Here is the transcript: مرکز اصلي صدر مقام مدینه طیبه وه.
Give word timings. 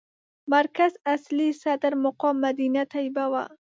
مرکز 0.53 0.91
اصلي 1.15 1.49
صدر 1.63 1.91
مقام 2.05 2.35
مدینه 2.45 2.83
طیبه 2.93 3.25
وه. 3.31 3.43